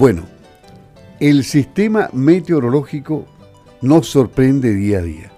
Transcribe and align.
Bueno, 0.00 0.22
el 1.20 1.44
sistema 1.44 2.08
meteorológico 2.14 3.26
nos 3.82 4.06
sorprende 4.08 4.72
día 4.72 5.00
a 5.00 5.02
día. 5.02 5.30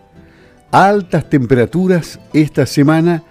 Altas 0.70 1.28
temperaturas 1.28 2.20
esta 2.32 2.64
semana 2.66 3.24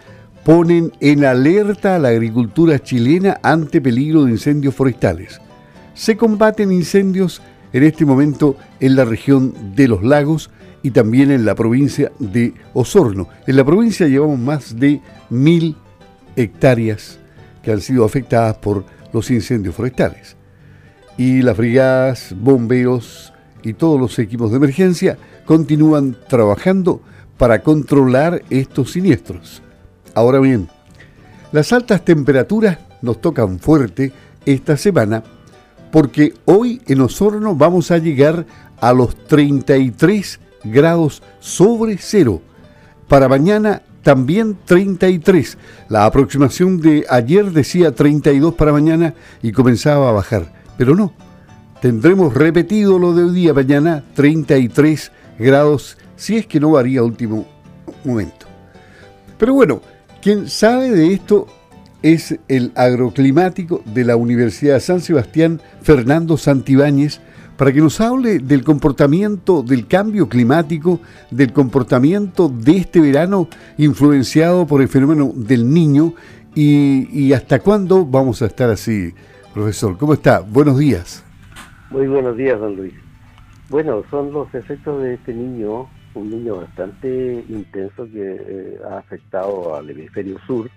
ponen 0.43 0.91
en 0.99 1.23
alerta 1.23 1.95
a 1.95 1.99
la 1.99 2.09
agricultura 2.09 2.79
chilena 2.79 3.39
ante 3.43 3.79
peligro 3.79 4.25
de 4.25 4.31
incendios 4.31 4.75
forestales. 4.75 5.39
Se 5.93 6.17
combaten 6.17 6.69
incendios 6.69 7.41
en 7.71 7.83
este 7.83 8.03
momento 8.03 8.57
en 8.81 8.97
la 8.97 9.05
región 9.05 9.53
de 9.73 9.87
los 9.87 10.03
lagos 10.03 10.51
y 10.83 10.91
también 10.91 11.31
en 11.31 11.45
la 11.45 11.55
provincia 11.55 12.11
de 12.19 12.53
Osorno. 12.73 13.29
En 13.47 13.55
la 13.55 13.63
provincia 13.63 14.05
llevamos 14.05 14.37
más 14.37 14.77
de 14.77 14.99
mil 15.29 15.77
hectáreas 16.35 17.19
que 17.63 17.71
han 17.71 17.79
sido 17.79 18.03
afectadas 18.03 18.57
por 18.57 18.83
los 19.13 19.31
incendios 19.31 19.75
forestales. 19.75 20.40
Y 21.17 21.41
las 21.41 21.57
brigadas, 21.57 22.33
bomberos 22.37 23.33
y 23.63 23.73
todos 23.73 23.99
los 23.99 24.17
equipos 24.19 24.51
de 24.51 24.57
emergencia 24.57 25.17
continúan 25.45 26.15
trabajando 26.27 27.01
para 27.37 27.61
controlar 27.63 28.43
estos 28.49 28.91
siniestros. 28.91 29.61
Ahora 30.13 30.39
bien, 30.39 30.69
las 31.51 31.73
altas 31.73 32.03
temperaturas 32.05 32.77
nos 33.01 33.19
tocan 33.19 33.59
fuerte 33.59 34.13
esta 34.45 34.77
semana 34.77 35.23
porque 35.91 36.33
hoy 36.45 36.81
en 36.87 37.01
Osorno 37.01 37.55
vamos 37.55 37.91
a 37.91 37.97
llegar 37.97 38.45
a 38.79 38.93
los 38.93 39.15
33 39.27 40.39
grados 40.63 41.21
sobre 41.39 41.97
cero. 41.97 42.41
Para 43.07 43.27
mañana 43.27 43.81
también 44.03 44.57
33. 44.65 45.57
La 45.89 46.05
aproximación 46.05 46.79
de 46.79 47.05
ayer 47.09 47.51
decía 47.51 47.93
32 47.93 48.55
para 48.55 48.71
mañana 48.71 49.13
y 49.41 49.51
comenzaba 49.51 50.09
a 50.09 50.13
bajar. 50.13 50.60
Pero 50.77 50.95
no, 50.95 51.13
tendremos 51.81 52.33
repetido 52.33 52.99
lo 52.99 53.13
de 53.13 53.23
hoy 53.23 53.35
día 53.35 53.53
mañana 53.53 54.03
33 54.15 55.11
grados 55.39 55.97
si 56.15 56.37
es 56.37 56.47
que 56.47 56.59
no 56.59 56.71
varía 56.71 57.03
último 57.03 57.45
momento. 58.03 58.45
Pero 59.37 59.53
bueno, 59.53 59.81
quien 60.21 60.47
sabe 60.47 60.91
de 60.91 61.13
esto 61.13 61.47
es 62.03 62.37
el 62.47 62.71
agroclimático 62.75 63.81
de 63.85 64.05
la 64.05 64.15
Universidad 64.15 64.75
de 64.75 64.79
San 64.79 65.01
Sebastián, 65.01 65.61
Fernando 65.81 66.37
Santibáñez, 66.37 67.21
para 67.57 67.71
que 67.71 67.79
nos 67.79 68.01
hable 68.01 68.39
del 68.39 68.63
comportamiento 68.63 69.61
del 69.61 69.85
cambio 69.87 70.27
climático, 70.27 70.99
del 71.29 71.53
comportamiento 71.53 72.49
de 72.49 72.77
este 72.77 72.99
verano 72.99 73.47
influenciado 73.77 74.65
por 74.65 74.81
el 74.81 74.87
fenómeno 74.87 75.31
del 75.35 75.71
niño 75.71 76.15
y, 76.55 77.31
hasta 77.33 77.59
cuándo 77.59 78.05
vamos 78.05 78.41
a 78.41 78.47
estar 78.47 78.69
así, 78.69 79.13
profesor. 79.53 79.97
¿Cómo 79.97 80.13
está? 80.13 80.39
Buenos 80.39 80.77
días. 80.77 81.23
Muy 81.89 82.07
buenos 82.07 82.37
días, 82.37 82.59
don 82.59 82.75
Luis. 82.75 82.93
Bueno, 83.69 84.03
son 84.09 84.31
los 84.31 84.53
efectos 84.53 85.01
de 85.01 85.15
este 85.15 85.33
niño, 85.33 85.89
un 86.13 86.29
niño 86.29 86.57
bastante 86.57 87.43
intenso 87.47 88.05
que 88.05 88.35
eh, 88.39 88.77
ha 88.89 88.97
afectado 88.97 89.75
al 89.75 89.89
hemisferio 89.89 90.37
sur 90.45 90.69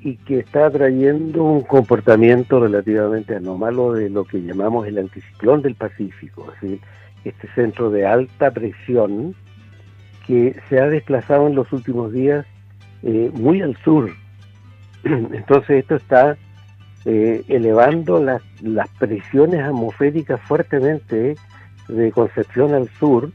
y 0.00 0.16
que 0.16 0.38
está 0.38 0.70
trayendo 0.70 1.44
un 1.44 1.62
comportamiento 1.62 2.60
relativamente 2.60 3.36
anómalo 3.36 3.92
de 3.92 4.08
lo 4.08 4.24
que 4.24 4.42
llamamos 4.42 4.86
el 4.86 4.98
anticiclón 4.98 5.60
del 5.60 5.74
Pacífico, 5.74 6.50
es 6.54 6.60
decir, 6.60 6.80
este 7.24 7.48
centro 7.54 7.90
de 7.90 8.06
alta 8.06 8.50
presión 8.50 9.34
que 10.26 10.56
se 10.68 10.80
ha 10.80 10.86
desplazado 10.86 11.48
en 11.48 11.54
los 11.54 11.70
últimos 11.72 12.12
días 12.12 12.46
eh, 13.02 13.30
muy 13.34 13.60
al 13.60 13.76
sur. 13.84 14.10
Entonces 15.04 15.70
esto 15.70 15.96
está 15.96 16.38
eh, 17.04 17.42
elevando 17.48 18.22
las, 18.22 18.42
las 18.62 18.88
presiones 18.98 19.60
atmosféricas 19.60 20.40
fuertemente 20.42 21.36
de 21.88 22.12
Concepción 22.12 22.74
al 22.74 22.88
sur, 22.88 23.30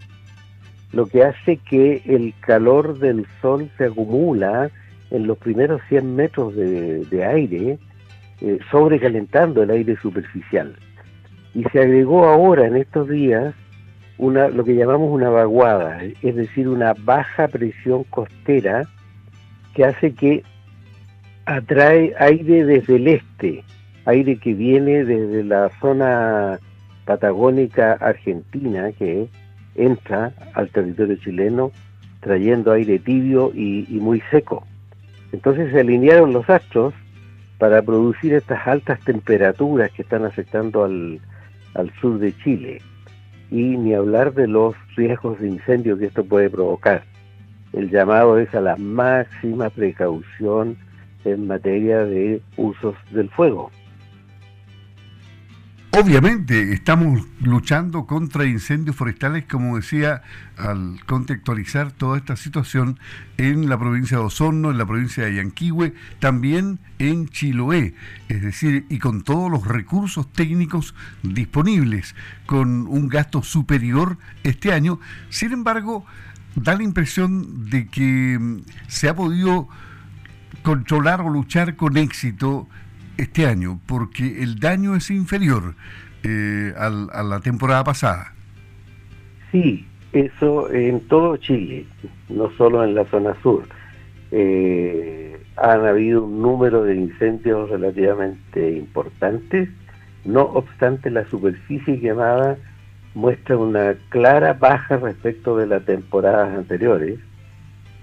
lo 0.92 1.08
que 1.08 1.24
hace 1.24 1.58
que 1.58 2.02
el 2.06 2.34
calor 2.40 3.00
del 3.00 3.26
sol 3.42 3.70
se 3.78 3.86
acumula 3.86 4.70
en 5.12 5.28
los 5.28 5.38
primeros 5.38 5.82
100 5.90 6.16
metros 6.16 6.56
de, 6.56 7.26
aire, 7.26 7.78
eh, 8.42 8.60
sobrecalentando 8.72 9.64
el 9.64 9.72
aire 9.72 9.98
superficial. 10.02 10.76
Y 11.54 11.64
se 11.66 11.80
agregó 11.80 12.26
ahora, 12.26 12.68
en 12.68 12.76
estos 12.76 13.10
días, 13.10 13.54
una, 14.18 14.48
lo 14.48 14.64
que 14.64 14.76
llamamos 14.76 15.12
una 15.12 15.30
vaguada, 15.30 16.02
es 16.04 16.36
decir, 16.36 16.68
una 16.68 16.94
baja 16.94 17.48
presión 17.48 18.04
costera 18.06 18.84
que 19.74 19.86
hace 19.86 20.14
que 20.14 20.44
atrae 21.46 22.14
aire 22.20 22.66
desde 22.66 22.96
el 22.96 23.08
este, 23.08 23.64
aire 24.06 24.38
que 24.38 24.54
viene 24.54 25.06
desde 25.06 25.44
la 25.44 25.70
zona 25.80 26.60
patagónica 27.06 27.94
argentina, 27.94 28.92
que 28.92 29.28
entra 29.76 30.34
al 30.54 30.70
territorio 30.70 31.16
chileno 31.18 31.72
trayendo 32.22 32.72
aire 32.72 32.98
tibio 33.00 33.52
y 33.54 33.86
muy 34.02 34.22
seco. 34.32 34.66
Entonces 35.32 35.72
se 35.72 35.82
alinearon 35.82 36.34
los 36.34 36.50
astros 36.50 36.94
para 37.58 37.82
producir 37.82 38.34
estas 38.34 38.66
altas 38.68 39.00
temperaturas 39.02 39.92
que 39.92 40.02
están 40.02 40.26
afectando 40.26 40.84
al, 40.84 41.20
sur 42.00 42.20
de 42.20 42.36
Chile. 42.38 42.82
Y 43.52 43.78
ni 43.78 43.94
hablar 43.94 44.34
de 44.34 44.48
los 44.48 44.76
riesgos 44.96 45.40
de 45.40 45.50
incendio 45.50 45.98
que 45.98 46.06
esto 46.06 46.24
puede 46.24 46.50
provocar. 46.50 47.04
El 47.74 47.90
llamado 47.90 48.40
es 48.40 48.54
a 48.56 48.62
la 48.62 48.76
máxima 48.78 49.70
precaución 49.70 50.78
en 51.26 51.48
materia 51.48 52.06
de 52.06 52.42
usos 52.58 52.96
del 53.12 53.30
fuego. 53.32 53.72
Obviamente 55.98 56.74
estamos 56.74 57.26
luchando 57.40 58.06
contra 58.06 58.44
incendios 58.44 58.98
forestales, 58.98 59.46
como 59.46 59.78
decía, 59.78 60.24
al 60.58 61.00
contextualizar 61.06 61.94
toda 61.94 62.18
esta 62.18 62.36
situación 62.36 63.00
en 63.38 63.70
la 63.70 63.80
provincia 63.80 64.18
de 64.18 64.26
Osorno, 64.26 64.72
en 64.72 64.78
la 64.78 64.86
provincia 64.86 65.24
de 65.24 65.36
Yanquihue, 65.36 65.94
también 66.20 66.80
en 67.00 67.30
Chiloé, 67.30 67.94
es 68.28 68.42
decir, 68.42 68.86
y 68.90 69.00
con 69.00 69.24
todos 69.24 69.50
los 69.50 69.66
recursos 69.66 70.30
técnicos 70.34 70.94
disponibles, 71.24 72.14
con 72.46 72.88
un 72.88 73.08
gasto 73.08 73.42
superior 73.42 74.18
este 74.44 74.74
año. 74.74 75.00
Sin 75.30 75.54
embargo, 75.54 76.06
da 76.56 76.76
la 76.76 76.84
impresión 76.84 77.70
de 77.70 77.88
que 77.88 78.38
mm, 78.38 78.64
se 78.88 79.08
ha 79.08 79.16
podido 79.16 79.70
controlar 80.66 81.22
o 81.22 81.30
luchar 81.30 81.76
con 81.76 81.96
éxito 81.96 82.68
este 83.18 83.46
año, 83.46 83.80
porque 83.86 84.42
el 84.44 84.60
daño 84.60 84.96
es 84.96 85.12
inferior 85.12 85.76
eh, 86.24 86.74
a 86.78 87.24
la 87.24 87.40
temporada 87.40 87.84
pasada. 87.84 88.34
Sí, 89.52 89.86
eso 90.12 90.72
en 90.72 91.02
todo 91.08 91.38
Chile, 91.38 91.86
no 92.30 92.50
solo 92.58 92.84
en 92.84 92.96
la 92.96 93.06
zona 93.06 93.36
sur. 93.44 93.64
Eh, 94.32 95.40
han 95.56 95.86
habido 95.86 96.24
un 96.24 96.42
número 96.42 96.84
de 96.84 96.96
incendios 96.96 97.70
relativamente 97.70 98.72
importantes, 98.72 99.70
no 100.26 100.42
obstante 100.42 101.12
la 101.12 101.30
superficie 101.30 102.00
quemada 102.00 102.58
muestra 103.14 103.56
una 103.56 103.94
clara 104.10 104.54
baja 104.54 104.98
respecto 104.98 105.58
de 105.58 105.68
las 105.68 105.86
temporadas 105.86 106.58
anteriores, 106.58 107.20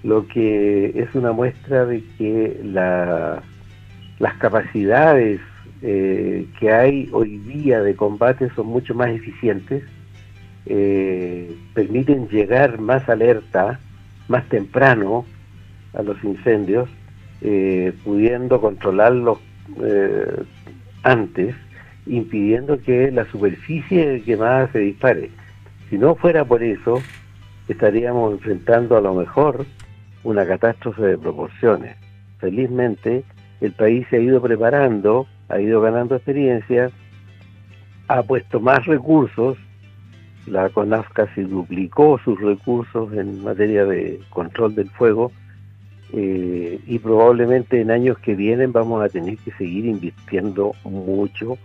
lo 0.02 0.26
que 0.26 0.92
es 0.96 1.14
una 1.14 1.32
muestra 1.32 1.86
de 1.86 2.02
que 2.18 2.60
la 2.64 3.42
las 4.22 4.34
capacidades 4.34 5.40
eh, 5.82 6.46
que 6.60 6.72
hay 6.72 7.08
hoy 7.10 7.38
día 7.38 7.80
de 7.80 7.96
combate 7.96 8.50
son 8.54 8.68
mucho 8.68 8.94
más 8.94 9.08
eficientes, 9.08 9.82
eh, 10.66 11.52
permiten 11.74 12.28
llegar 12.28 12.80
más 12.80 13.08
alerta, 13.08 13.80
más 14.28 14.48
temprano 14.48 15.26
a 15.92 16.02
los 16.02 16.22
incendios, 16.22 16.88
eh, 17.40 17.92
pudiendo 18.04 18.60
controlarlos 18.60 19.38
antes, 21.02 21.54
impidiendo 22.06 22.80
que 22.80 23.10
la 23.10 23.24
superficie 23.24 24.22
quemada 24.22 24.70
se 24.70 24.78
dispare. 24.80 25.30
Si 25.90 25.98
no 25.98 26.14
fuera 26.14 26.44
por 26.44 26.62
eso, 26.62 27.02
estaríamos 27.66 28.34
enfrentando 28.34 28.96
a 28.96 29.00
lo 29.00 29.14
mejor 29.14 29.66
una 30.24 30.46
catástrofe 30.46 31.02
de 31.02 31.18
proporciones. 31.18 31.96
Felizmente, 32.38 33.24
el 33.60 33.72
país 33.72 34.06
se 34.10 34.16
ha 34.16 34.20
ido 34.20 34.40
preparando, 34.40 35.26
ha 35.48 35.60
ido 35.60 35.80
ganando 35.80 36.16
experiencia, 36.16 36.90
ha 38.08 38.22
puesto 38.22 38.60
más 38.60 38.84
recursos, 38.86 39.56
la 40.46 40.68
CONAF 40.70 41.08
casi 41.12 41.42
duplicó 41.42 42.18
sus 42.24 42.40
recursos 42.40 43.12
en 43.12 43.42
materia 43.44 43.84
de 43.84 44.20
control 44.30 44.74
del 44.74 44.90
fuego 44.90 45.30
eh, 46.12 46.80
y 46.86 46.98
probablemente 46.98 47.80
en 47.80 47.90
años 47.90 48.18
que 48.18 48.34
vienen 48.34 48.72
vamos 48.72 49.02
a 49.04 49.08
tener 49.08 49.38
que 49.38 49.52
seguir 49.52 49.86
invirtiendo 49.86 50.72
mucho. 50.84 51.58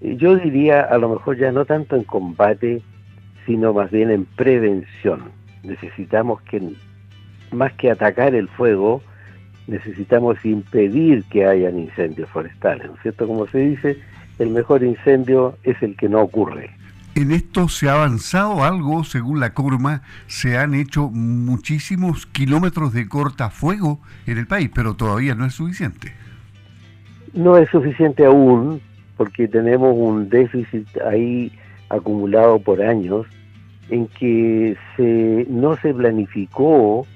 Yo 0.00 0.36
diría 0.36 0.82
a 0.82 0.98
lo 0.98 1.08
mejor 1.08 1.38
ya 1.38 1.52
no 1.52 1.64
tanto 1.64 1.96
en 1.96 2.04
combate, 2.04 2.82
sino 3.46 3.72
más 3.72 3.90
bien 3.90 4.10
en 4.10 4.24
prevención. 4.24 5.30
Necesitamos 5.62 6.42
que 6.42 6.60
más 7.52 7.72
que 7.74 7.90
atacar 7.90 8.34
el 8.34 8.48
fuego, 8.48 9.02
necesitamos 9.66 10.44
impedir 10.44 11.24
que 11.24 11.44
hayan 11.44 11.78
incendios 11.78 12.28
forestales, 12.30 12.86
¿no 12.86 12.94
es 12.94 13.02
cierto? 13.02 13.26
Como 13.26 13.46
se 13.46 13.58
dice, 13.58 13.98
el 14.38 14.50
mejor 14.50 14.82
incendio 14.82 15.56
es 15.62 15.80
el 15.82 15.96
que 15.96 16.08
no 16.08 16.22
ocurre. 16.22 16.70
En 17.14 17.32
esto 17.32 17.68
se 17.68 17.88
ha 17.88 17.94
avanzado 17.94 18.62
algo, 18.62 19.02
según 19.02 19.40
la 19.40 19.52
Corma, 19.52 20.02
se 20.26 20.56
han 20.56 20.74
hecho 20.74 21.10
muchísimos 21.10 22.26
kilómetros 22.26 22.92
de 22.92 23.08
cortafuego 23.08 24.00
en 24.26 24.38
el 24.38 24.46
país, 24.46 24.70
pero 24.72 24.94
todavía 24.94 25.34
no 25.34 25.44
es 25.44 25.54
suficiente. 25.54 26.12
No 27.32 27.56
es 27.56 27.68
suficiente 27.70 28.24
aún, 28.24 28.80
porque 29.16 29.48
tenemos 29.48 29.94
un 29.96 30.28
déficit 30.28 30.86
ahí 31.02 31.52
acumulado 31.88 32.60
por 32.60 32.80
años, 32.80 33.26
en 33.90 34.06
que 34.06 34.76
se, 34.96 35.46
no 35.50 35.76
se 35.78 35.92
planificó 35.92 37.06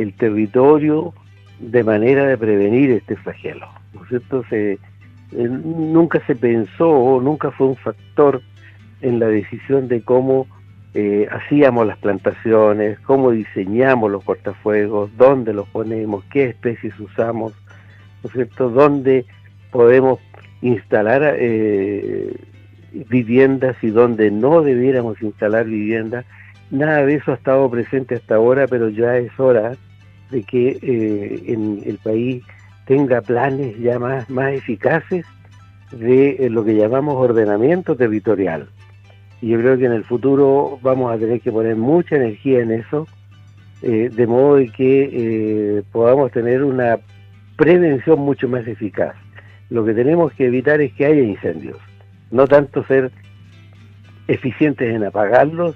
el 0.00 0.14
territorio 0.14 1.12
de 1.58 1.84
manera 1.84 2.26
de 2.26 2.38
prevenir 2.38 2.90
este 2.90 3.16
flagelo. 3.16 3.68
¿no 3.92 4.02
es 4.02 4.08
cierto? 4.08 4.44
Eh, 4.50 4.78
nunca 5.32 6.24
se 6.26 6.34
pensó, 6.34 7.20
nunca 7.22 7.50
fue 7.50 7.68
un 7.68 7.76
factor 7.76 8.42
en 9.00 9.18
la 9.18 9.26
decisión 9.26 9.88
de 9.88 10.02
cómo 10.02 10.46
eh, 10.94 11.28
hacíamos 11.30 11.86
las 11.86 11.98
plantaciones, 11.98 12.98
cómo 13.00 13.30
diseñamos 13.30 14.10
los 14.10 14.24
cortafuegos, 14.24 15.10
dónde 15.16 15.52
los 15.52 15.68
ponemos, 15.68 16.24
qué 16.32 16.46
especies 16.46 16.98
usamos, 16.98 17.52
¿no 18.22 18.28
es 18.28 18.32
cierto?, 18.32 18.70
dónde 18.70 19.24
podemos 19.70 20.18
instalar 20.62 21.22
eh, 21.38 22.34
viviendas 23.08 23.76
y 23.82 23.90
dónde 23.90 24.30
no 24.30 24.62
debiéramos 24.62 25.22
instalar 25.22 25.66
viviendas. 25.66 26.24
Nada 26.70 27.04
de 27.04 27.14
eso 27.14 27.32
ha 27.32 27.36
estado 27.36 27.70
presente 27.70 28.16
hasta 28.16 28.34
ahora, 28.34 28.66
pero 28.66 28.88
ya 28.88 29.16
es 29.16 29.38
hora 29.38 29.72
de 30.30 30.42
que 30.42 30.78
eh, 30.82 31.82
el 31.86 31.98
país 32.02 32.42
tenga 32.86 33.20
planes 33.20 33.78
ya 33.78 33.98
más, 33.98 34.28
más 34.30 34.52
eficaces 34.54 35.24
de 35.92 36.48
lo 36.50 36.64
que 36.64 36.74
llamamos 36.74 37.16
ordenamiento 37.16 37.96
territorial 37.96 38.68
y 39.42 39.48
yo 39.48 39.58
creo 39.58 39.78
que 39.78 39.86
en 39.86 39.92
el 39.92 40.04
futuro 40.04 40.78
vamos 40.82 41.12
a 41.12 41.18
tener 41.18 41.40
que 41.40 41.50
poner 41.50 41.76
mucha 41.76 42.16
energía 42.16 42.60
en 42.60 42.72
eso, 42.72 43.06
eh, 43.82 44.10
de 44.12 44.26
modo 44.26 44.56
de 44.56 44.68
que 44.68 45.10
eh, 45.12 45.82
podamos 45.92 46.30
tener 46.32 46.62
una 46.62 46.98
prevención 47.56 48.20
mucho 48.20 48.48
más 48.48 48.66
eficaz. 48.66 49.14
Lo 49.70 49.84
que 49.84 49.94
tenemos 49.94 50.32
que 50.32 50.46
evitar 50.46 50.80
es 50.80 50.92
que 50.92 51.06
haya 51.06 51.22
incendios, 51.22 51.78
no 52.30 52.46
tanto 52.46 52.84
ser 52.84 53.10
eficientes 54.28 54.94
en 54.94 55.04
apagarlos, 55.04 55.74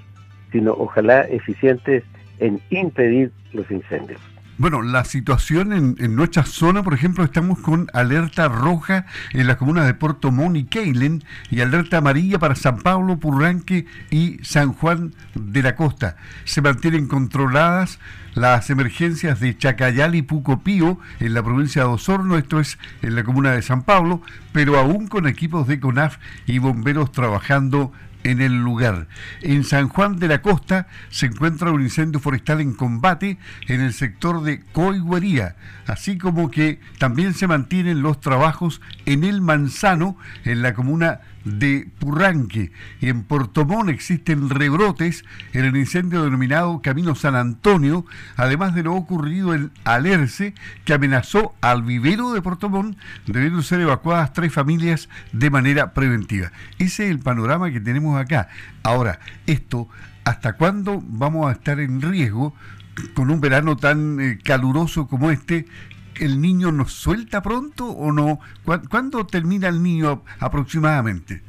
sino 0.53 0.73
ojalá 0.73 1.23
eficientes 1.23 2.05
en 2.41 2.61
impedir 2.71 3.31
los 3.53 3.71
incendios. 3.71 4.21
Bueno, 4.57 4.83
la 4.83 5.05
situación 5.05 5.73
en, 5.73 6.15
nuestra 6.15 6.45
zona, 6.45 6.85
por 6.85 6.95
ejemplo, 6.95 7.25
estamos 7.25 7.59
con 7.59 7.89
alerta 7.93 8.47
roja 8.47 9.05
en 9.33 9.49
las 9.49 9.57
comunas 9.57 9.85
de 9.85 9.95
Puerto 9.95 10.31
Montt 10.31 10.57
y 10.57 10.65
Keilen 10.65 11.25
y 11.51 11.61
alerta 11.61 11.99
amarilla 11.99 12.39
para 12.39 12.55
San 12.55 12.79
Pablo, 12.79 13.19
Purranque 13.19 13.87
y 14.13 14.39
San 14.45 14.73
Juan 14.73 15.13
de 15.35 15.61
la 15.61 15.75
Costa. 15.75 16.17
Se 16.45 16.63
mantienen 16.63 17.09
controladas 17.09 17.99
las 18.35 18.71
emergencias 18.71 19.41
de 19.41 19.59
Chacayal 19.59 20.15
y 20.15 20.23
Pucopío 20.23 21.01
en 21.19 21.35
la 21.35 21.43
provincia 21.43 21.83
de 21.83 21.89
Osorno, 21.89 22.39
esto 22.39 22.61
es 22.61 22.79
en 23.03 23.17
la 23.17 23.25
comuna 23.25 23.51
de 23.53 23.63
San 23.63 23.83
Pablo, 23.83 24.23
pero 24.53 24.79
aún 24.79 25.09
con 25.09 25.27
equipos 25.27 25.67
de 25.67 25.81
CONAF 25.81 26.19
y 26.47 26.59
bomberos 26.59 27.11
trabajando 27.11 27.93
en 28.25 28.41
el 28.41 28.57
lugar. 28.57 29.07
En 29.43 29.65
San 29.65 29.89
Juan 29.89 30.19
de 30.19 30.29
la 30.29 30.43
Costa 30.43 30.89
se 31.11 31.27
encuentra 31.27 31.71
un 31.71 31.83
incendio 31.83 32.21
forestal 32.21 32.61
en 32.61 32.73
combate 32.73 33.39
en 33.69 33.81
el 33.81 33.93
sector 33.93 34.43
de 34.43 34.61
Coiguería, 34.73 35.57
así 35.87 36.19
como 36.19 36.51
que 36.51 36.81
también 36.99 37.35
se 37.35 37.47
mantienen 37.47 38.03
los 38.03 38.21
trabajos 38.21 38.81
en 39.07 39.25
el 39.25 39.41
Manzano, 39.41 40.17
en 40.45 40.63
la 40.63 40.75
comuna 40.75 41.21
de 41.45 41.89
Purranque. 41.99 42.73
Y 43.01 43.09
en 43.09 43.23
Portomón 43.23 43.89
existen 43.89 44.51
rebrotes 44.51 45.25
en 45.53 45.65
el 45.65 45.77
incendio 45.77 46.25
denominado 46.25 46.81
Camino 46.83 47.15
San 47.15 47.35
Antonio, 47.35 48.05
además 48.37 48.75
de 48.75 48.83
lo 48.83 48.95
ocurrido 48.95 49.55
en 49.55 49.71
Alerce, 49.85 50.55
que 50.85 50.95
amenazó 50.95 51.55
al 51.61 51.83
vivero 51.83 52.33
de 52.33 52.43
Portomón, 52.43 52.97
debiendo 53.27 53.63
ser 53.63 53.81
evacuadas 53.81 54.33
tres 54.33 54.53
familias 54.53 55.09
de 55.33 55.51
manera 55.51 55.93
preventiva. 55.93 56.53
Ese 56.79 57.05
es 57.05 57.11
el 57.11 57.19
panorama 57.19 57.71
que 57.71 57.81
tenemos 57.81 58.21
acá. 58.21 58.49
Ahora, 58.83 59.21
esto, 59.47 59.89
¿hasta 60.25 60.55
cuándo 60.55 61.03
vamos 61.07 61.49
a 61.49 61.53
estar 61.53 61.81
en 61.81 62.01
riesgo? 62.01 62.55
con 63.15 63.31
un 63.31 63.41
verano 63.41 63.77
tan 63.77 64.21
eh, 64.21 64.39
caluroso 64.43 65.09
como 65.09 65.31
este, 65.31 65.67
el 66.21 66.41
niño 66.41 66.73
nos 66.73 66.93
suelta 66.93 67.43
pronto 67.43 67.87
o 67.87 68.13
no? 68.13 68.41
¿Cuándo 68.91 69.27
termina 69.27 69.69
el 69.69 69.83
niño 69.83 70.23
aproximadamente? 70.41 71.43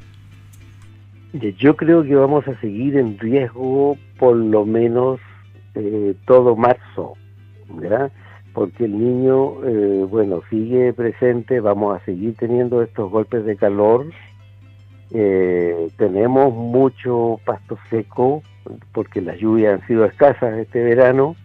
Yo 1.58 1.76
creo 1.76 2.04
que 2.04 2.16
vamos 2.16 2.48
a 2.48 2.60
seguir 2.62 2.96
en 2.96 3.20
riesgo 3.20 3.98
por 4.18 4.38
lo 4.38 4.66
menos 4.66 5.20
eh, 5.74 6.16
todo 6.26 6.56
marzo, 6.56 7.14
¿verdad? 7.70 8.12
Porque 8.54 8.86
el 8.86 8.98
niño, 8.98 9.64
eh, 9.66 10.06
bueno, 10.10 10.42
sigue 10.50 10.94
presente, 10.94 11.60
vamos 11.60 12.00
a 12.00 12.06
seguir 12.06 12.36
teniendo 12.38 12.82
estos 12.82 13.12
golpes 13.12 13.44
de 13.44 13.58
calor, 13.58 14.06
eh, 15.12 15.90
tenemos 15.98 16.54
mucho 16.54 17.40
pasto 17.46 17.78
seco, 17.90 18.42
porque 18.94 19.22
las 19.22 19.38
lluvias 19.38 19.82
han 19.82 19.88
sido 19.88 20.06
escasas 20.06 20.58
este 20.58 20.84
verano, 20.84 21.36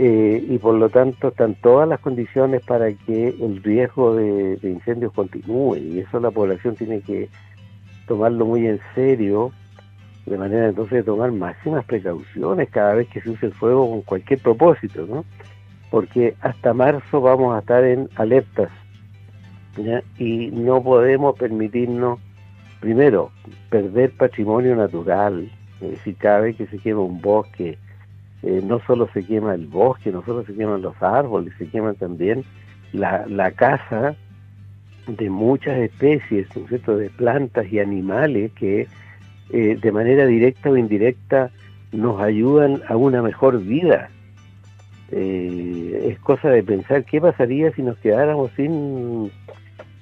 eh, 0.00 0.46
y 0.48 0.58
por 0.58 0.76
lo 0.76 0.88
tanto 0.90 1.26
están 1.26 1.56
todas 1.56 1.88
las 1.88 1.98
condiciones 1.98 2.62
para 2.64 2.92
que 2.92 3.30
el 3.30 3.60
riesgo 3.64 4.14
de, 4.14 4.56
incendios 4.62 5.12
continúe 5.12 5.74
y 5.74 5.98
eso 5.98 6.20
la 6.20 6.30
población 6.30 6.76
tiene 6.76 7.00
que 7.00 7.28
tomarlo 8.06 8.46
muy 8.46 8.68
en 8.68 8.78
serio 8.94 9.50
de 10.24 10.38
manera 10.38 10.68
entonces 10.68 10.98
de 10.98 11.02
tomar 11.02 11.32
máximas 11.32 11.84
precauciones 11.84 12.70
cada 12.70 12.94
vez 12.94 13.08
que 13.08 13.20
se 13.20 13.30
use 13.30 13.46
el 13.46 13.52
fuego 13.54 13.90
con 13.90 14.02
cualquier 14.02 14.38
propósito, 14.38 15.04
¿no? 15.04 15.24
Porque 15.90 16.36
hasta 16.42 16.72
marzo 16.72 17.20
vamos 17.20 17.56
a 17.56 17.58
estar 17.58 17.82
en 17.82 18.08
alertas 18.14 18.70
y 20.16 20.50
no 20.52 20.80
podemos 20.80 21.36
permitirnos, 21.36 22.20
primero, 22.78 23.32
perder 23.68 24.12
patrimonio 24.12 24.76
natural, 24.76 25.50
es 25.80 25.90
decir, 25.90 26.14
cada 26.18 26.40
vez 26.40 26.56
que 26.56 26.68
se 26.68 26.78
quema 26.78 27.00
un 27.00 27.20
bosque, 27.20 27.78
eh, 28.42 28.60
no 28.64 28.80
solo 28.86 29.08
se 29.12 29.24
quema 29.24 29.54
el 29.54 29.66
bosque, 29.66 30.12
no 30.12 30.24
solo 30.24 30.44
se 30.44 30.54
queman 30.54 30.82
los 30.82 31.00
árboles, 31.02 31.52
se 31.58 31.68
quema 31.68 31.94
también 31.94 32.44
la, 32.92 33.26
la 33.26 33.50
casa 33.50 34.16
de 35.06 35.30
muchas 35.30 35.78
especies, 35.78 36.46
¿no 36.86 36.96
de 36.96 37.10
plantas 37.10 37.72
y 37.72 37.80
animales 37.80 38.52
que 38.52 38.86
eh, 39.50 39.78
de 39.80 39.92
manera 39.92 40.26
directa 40.26 40.70
o 40.70 40.76
indirecta 40.76 41.50
nos 41.92 42.20
ayudan 42.20 42.82
a 42.86 42.96
una 42.96 43.22
mejor 43.22 43.62
vida. 43.62 44.10
Eh, 45.10 46.10
es 46.10 46.18
cosa 46.18 46.50
de 46.50 46.62
pensar 46.62 47.04
qué 47.04 47.18
pasaría 47.18 47.72
si 47.72 47.82
nos 47.82 47.96
quedáramos 47.98 48.50
sin, 48.56 49.30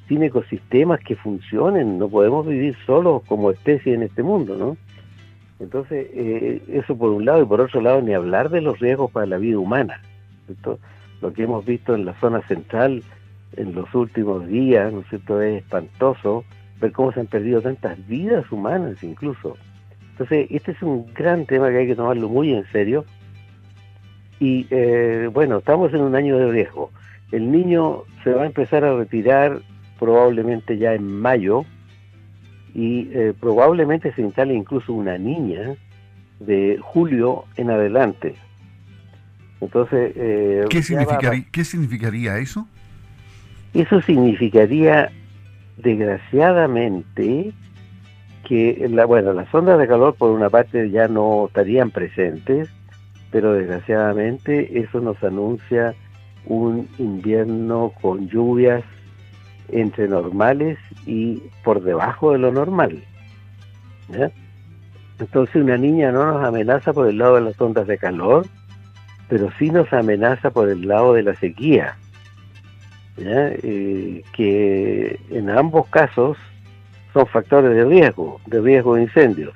sin 0.09 0.23
ecosistemas 0.25 0.99
que 1.01 1.15
funcionen. 1.15 1.99
No 1.99 2.09
podemos 2.09 2.45
vivir 2.47 2.77
solos 2.85 3.23
como 3.29 3.53
especie 3.53 3.95
en 3.95 4.03
este 4.03 4.25
mundo, 4.25 4.57
¿no? 4.57 4.77
Entonces, 5.59 6.07
eh, 6.13 6.63
eso 6.69 6.97
por 6.97 7.11
un 7.11 7.25
lado, 7.25 7.43
y 7.43 7.47
por 7.47 7.61
otro 7.61 7.81
lado, 7.81 8.03
ni 8.03 8.13
hablar 8.13 8.51
de 8.51 8.61
los 8.61 8.79
riesgos 8.79 9.11
para 9.11 9.27
la 9.27 9.39
vida 9.39 9.59
humana. 9.59 10.01
Lo 11.23 11.33
que 11.33 11.45
hemos 11.45 11.65
visto 11.65 11.95
en 11.95 12.05
la 12.05 12.15
zona 12.21 12.43
central 12.47 13.03
en 13.57 13.75
los 13.75 13.93
últimos 13.95 14.47
días, 14.47 14.93
¿no 14.93 15.01
es 15.01 15.09
cierto?, 15.09 15.41
es 15.41 15.63
espantoso 15.63 16.45
ver 16.81 16.93
cómo 16.93 17.13
se 17.13 17.21
han 17.21 17.27
perdido 17.27 17.63
tantas 17.63 18.07
vidas 18.07 18.51
humanas 18.53 19.03
incluso. 19.03 19.57
Entonces, 20.13 20.47
este 20.51 20.73
es 20.73 20.83
un 20.83 21.07
gran 21.15 21.47
tema 21.47 21.71
que 21.71 21.79
hay 21.79 21.87
que 21.87 21.97
tomarlo 21.97 22.29
muy 22.29 22.53
en 22.53 22.65
serio. 22.67 23.05
Y 24.41 24.67
eh, 24.71 25.31
bueno, 25.33 25.59
estamos 25.59 25.93
en 25.95 26.03
un 26.03 26.15
año 26.15 26.37
de 26.37 26.51
riesgo. 26.51 26.91
El 27.33 27.51
niño 27.51 28.03
se 28.23 28.31
va 28.31 28.43
a 28.43 28.47
empezar 28.47 28.85
a 28.85 28.97
retirar 28.97 29.61
probablemente 29.99 30.77
ya 30.77 30.95
en 30.95 31.21
mayo, 31.21 31.65
y 32.77 33.09
eh, 33.11 33.33
probablemente 33.41 34.13
se 34.13 34.21
instale 34.21 34.53
incluso 34.53 34.93
una 34.93 35.17
niña 35.17 35.77
de 36.41 36.79
julio 36.83 37.45
en 37.57 37.71
adelante. 37.71 38.35
Entonces, 39.63 40.13
eh, 40.15 40.67
¿Qué, 40.69 40.83
significaría, 40.83 41.47
¿Qué 41.51 41.65
significaría 41.65 42.37
eso? 42.37 42.69
Eso 43.73 44.03
significaría, 44.03 45.11
desgraciadamente, 45.79 47.55
que 48.47 48.87
la, 48.91 49.07
bueno, 49.07 49.33
las 49.33 49.53
ondas 49.55 49.79
de 49.79 49.89
calor 49.89 50.15
por 50.15 50.31
una 50.31 50.51
parte 50.51 50.91
ya 50.91 51.09
no 51.09 51.47
estarían 51.47 51.91
presentes, 51.91 52.69
pero 53.31 53.55
desgraciadamente 53.55 54.81
eso 54.81 55.01
nos 55.01 55.25
anuncia 55.25 55.95
un 56.45 56.87
invierno 56.99 57.95
con 58.03 58.29
lluvias 58.29 58.85
entre 59.71 60.09
normales 60.09 60.79
y 61.07 61.43
por 61.65 61.83
debajo 61.83 62.33
de 62.33 62.39
lo 62.39 62.53
normal. 62.53 63.03
Entonces 65.19 65.57
una 65.57 65.77
niña 65.77 66.13
no 66.13 66.27
nos 66.27 66.45
amenaza 66.45 66.93
por 66.93 67.09
el 67.09 67.19
lado 67.19 67.37
de 67.37 67.41
las 67.43 67.61
ondas 67.61 67.87
de 67.87 67.99
calor, 67.99 68.47
pero 69.29 69.51
sí 69.59 69.71
nos 69.71 69.93
amenaza 69.93 70.51
por 70.51 70.69
el 70.69 70.87
lado 70.87 71.15
de 71.15 71.23
la 71.23 71.35
sequía, 71.35 71.97
eh, 73.19 74.23
que 74.33 75.19
en 75.31 75.51
ambos 75.51 75.89
casos 75.89 76.37
son 77.13 77.27
factores 77.27 77.75
de 77.75 77.85
riesgo, 77.85 78.41
de 78.47 78.61
riesgo 78.61 78.95
de 78.95 79.03
incendios. 79.03 79.55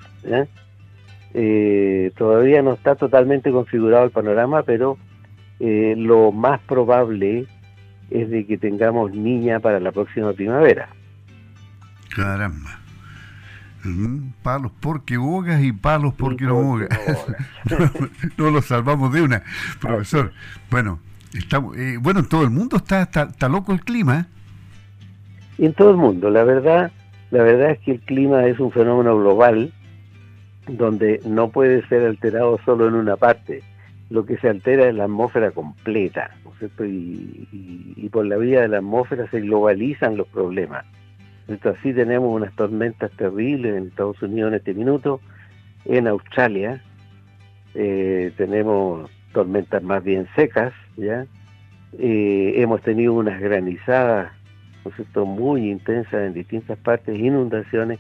Eh, 1.35 2.11
todavía 2.17 2.63
no 2.63 2.73
está 2.73 2.97
totalmente 2.97 3.53
configurado 3.53 4.05
el 4.05 4.11
panorama, 4.11 4.63
pero 4.63 4.97
eh, 5.61 5.95
lo 5.97 6.33
más 6.33 6.61
probable 6.63 7.47
es 8.11 8.31
de 8.31 8.47
que 8.47 8.59
tengamos 8.59 9.13
niña 9.13 9.61
para 9.61 9.81
la 9.81 9.93
próxima 9.93 10.33
primavera. 10.33 10.89
Caramba. 12.15 12.81
palos 14.43 14.73
porque 14.81 15.17
bogas 15.17 15.63
y 15.63 15.73
palos 15.73 16.15
porque 16.15 16.45
no 16.45 16.55
bogas. 16.55 16.89
No, 18.37 18.51
lo 18.51 18.63
salvamos 18.63 19.13
de 19.13 19.23
una, 19.23 19.43
profesor. 19.81 20.33
Bueno, 20.71 20.99
estamos, 21.35 21.77
eh, 21.77 21.99
bueno, 22.01 22.21
en 22.21 22.27
todo 22.27 22.43
el 22.43 22.51
mundo 22.51 22.77
está, 22.77 23.03
está, 23.03 23.49
loco 23.49 23.73
el 23.73 23.81
clima. 23.81 24.27
En 25.59 25.73
todo 25.75 25.91
el 25.91 25.97
mundo, 25.97 26.31
la 26.31 26.43
verdad, 26.45 26.91
la 27.31 27.43
verdad 27.43 27.73
es 27.73 27.79
que 27.81 27.93
el 27.93 28.01
clima 28.01 28.47
es 28.47 28.59
un 28.59 28.73
fenómeno 28.73 29.17
global 29.19 29.73
donde 30.67 31.21
no 31.25 31.51
puede 31.51 31.87
ser 31.89 32.07
alterado 32.07 32.59
solo 32.65 32.89
en 32.89 32.95
una 32.95 33.17
parte. 33.17 33.63
Lo 34.11 34.27
que 34.27 34.37
se 34.39 34.49
altera 34.49 34.89
es 34.89 34.95
la 34.95 35.05
atmósfera 35.05 35.53
completa, 35.53 36.31
¿no 36.45 36.53
es 36.53 36.59
cierto? 36.59 36.85
Y, 36.85 38.09
por 38.13 38.27
la 38.27 38.37
vía 38.37 38.63
de 38.63 38.69
la 38.69 38.79
atmósfera 38.79 39.31
se 39.31 39.41
globalizan 39.41 40.17
los 40.17 40.27
problemas. 40.29 40.85
Entonces, 41.49 41.81
así 41.81 41.95
tenemos 41.95 42.35
unas 42.35 42.55
tormentas 42.57 43.11
terribles 43.13 43.77
en 43.77 43.87
Estados 43.87 44.21
Unidos 44.23 44.49
en 44.49 44.57
este 44.57 44.75
minuto, 44.75 45.21
en 45.85 46.07
Australia 46.09 46.83
eh, 47.75 48.33
tenemos 48.37 49.11
tormentas 49.33 49.83
más 49.83 50.03
bien 50.03 50.27
secas, 50.35 50.73
¿ya? 50.97 51.27
Eh, 51.99 52.55
hemos 52.57 52.83
tenido 52.83 53.15
unas 53.15 53.41
granizadas, 53.41 54.33
¿no 54.85 54.91
es 54.91 54.97
cierto?, 54.97 55.27
muy 55.27 55.71
intensas 55.71 56.15
en 56.15 56.35
distintas 56.35 56.79
partes, 56.79 57.19
inundaciones, 57.19 57.99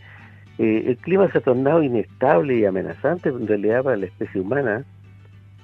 eh, 0.58 0.84
el 0.88 0.96
clima 0.96 1.30
se 1.30 1.38
ha 1.38 1.40
tornado 1.40 1.82
inestable 1.82 2.56
y 2.58 2.64
amenazante 2.64 3.28
en 3.30 3.46
realidad 3.46 3.84
para 3.84 3.96
la 3.96 4.06
especie 4.06 4.40
humana. 4.40 4.84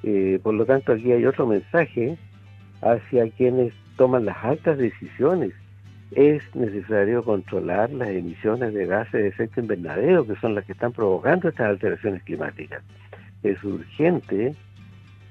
Eh, 0.07 0.39
por 0.41 0.55
lo 0.55 0.65
tanto, 0.65 0.93
aquí 0.93 1.11
hay 1.11 1.27
otro 1.27 1.49
mensaje 1.49 2.17
hacia 2.81 3.29
quienes 3.31 3.75
toman 3.97 4.25
las 4.25 4.37
altas 4.45 4.79
decisiones. 4.79 5.53
Es 6.13 6.43
necesario 6.55 7.25
controlar 7.25 7.91
las 7.91 8.11
emisiones 8.11 8.73
de 8.73 8.87
gases 8.87 9.13
de 9.13 9.27
efecto 9.27 9.61
invernadero, 9.61 10.25
que 10.25 10.37
son 10.37 10.55
las 10.55 10.65
que 10.65 10.73
están 10.73 10.93
provocando 10.93 11.49
estas 11.49 11.67
alteraciones 11.67 12.23
climáticas. 12.23 12.85
Es 13.43 13.63
urgente, 13.65 14.55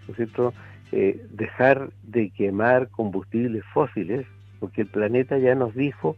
¿no 0.08 0.12
es 0.12 0.18
cierto?, 0.18 0.54
eh, 0.92 1.26
dejar 1.32 1.90
de 2.04 2.30
quemar 2.32 2.90
combustibles 2.90 3.64
fósiles, 3.74 4.26
porque 4.60 4.82
el 4.82 4.88
planeta 4.88 5.38
ya 5.38 5.56
nos 5.56 5.74
dijo 5.74 6.18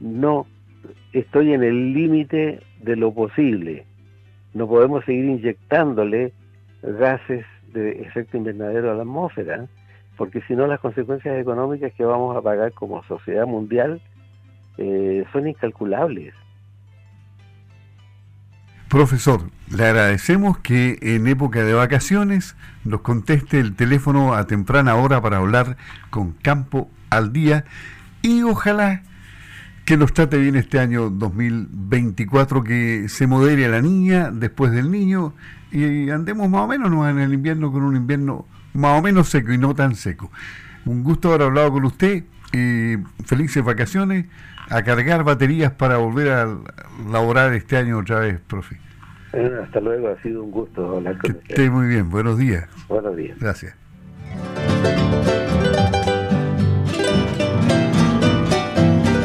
no 0.00 0.46
estoy 1.12 1.52
en 1.52 1.62
el 1.62 1.92
límite 1.92 2.60
de 2.82 2.96
lo 2.96 3.12
posible. 3.12 3.84
No 4.54 4.66
podemos 4.66 5.04
seguir 5.04 5.26
inyectándole 5.26 6.32
gases 6.82 7.44
de 7.72 8.02
efecto 8.02 8.36
invernadero 8.36 8.90
a 8.90 8.94
la 8.94 9.02
atmósfera, 9.02 9.66
porque 10.16 10.42
si 10.42 10.54
no 10.54 10.66
las 10.66 10.80
consecuencias 10.80 11.38
económicas 11.38 11.92
que 11.94 12.04
vamos 12.04 12.36
a 12.36 12.42
pagar 12.42 12.72
como 12.72 13.02
sociedad 13.04 13.46
mundial 13.46 14.00
eh, 14.78 15.24
son 15.32 15.48
incalculables. 15.48 16.34
Profesor, 18.88 19.42
le 19.70 19.84
agradecemos 19.84 20.58
que 20.58 20.98
en 21.00 21.28
época 21.28 21.62
de 21.62 21.74
vacaciones 21.74 22.56
nos 22.84 23.02
conteste 23.02 23.60
el 23.60 23.76
teléfono 23.76 24.34
a 24.34 24.46
temprana 24.46 24.96
hora 24.96 25.20
para 25.20 25.36
hablar 25.36 25.76
con 26.10 26.32
Campo 26.32 26.90
al 27.08 27.32
Día 27.32 27.64
y 28.22 28.42
ojalá 28.42 29.02
que 29.90 29.96
nos 29.96 30.12
trate 30.12 30.38
bien 30.38 30.54
este 30.54 30.78
año 30.78 31.10
2024, 31.10 32.62
que 32.62 33.08
se 33.08 33.26
modere 33.26 33.64
a 33.64 33.70
la 33.70 33.82
niña 33.82 34.30
después 34.30 34.70
del 34.70 34.88
niño 34.88 35.34
y 35.72 36.08
andemos 36.10 36.48
más 36.48 36.60
o 36.60 36.68
menos 36.68 36.92
en 37.10 37.18
el 37.18 37.34
invierno 37.34 37.72
con 37.72 37.82
un 37.82 37.96
invierno 37.96 38.46
más 38.72 39.00
o 39.00 39.02
menos 39.02 39.28
seco 39.30 39.52
y 39.52 39.58
no 39.58 39.74
tan 39.74 39.96
seco. 39.96 40.30
Un 40.84 41.02
gusto 41.02 41.30
haber 41.30 41.42
hablado 41.42 41.72
con 41.72 41.86
usted 41.86 42.22
y 42.52 42.98
felices 43.24 43.64
vacaciones, 43.64 44.26
a 44.68 44.80
cargar 44.84 45.24
baterías 45.24 45.72
para 45.72 45.96
volver 45.96 46.28
a 46.28 46.46
laborar 47.10 47.52
este 47.54 47.76
año 47.76 47.98
otra 47.98 48.20
vez, 48.20 48.38
profe. 48.46 48.78
hasta 49.60 49.80
luego, 49.80 50.06
ha 50.06 50.22
sido 50.22 50.44
un 50.44 50.52
gusto 50.52 50.98
hablar 50.98 51.18
con 51.18 51.34
que 51.34 51.52
Esté 51.52 51.68
muy 51.68 51.88
bien, 51.88 52.10
buenos 52.10 52.38
días. 52.38 52.68
Buenos 52.88 53.16
días. 53.16 53.36
Gracias. 53.40 53.74